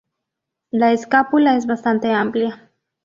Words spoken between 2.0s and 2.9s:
amplia.